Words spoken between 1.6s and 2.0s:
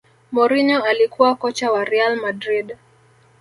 wa